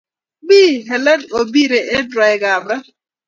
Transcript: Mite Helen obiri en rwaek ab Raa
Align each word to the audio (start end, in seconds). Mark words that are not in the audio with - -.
Mite 0.47 0.87
Helen 0.91 1.21
obiri 1.39 1.79
en 1.95 2.05
rwaek 2.13 2.41
ab 2.53 2.63
Raa 2.69 2.81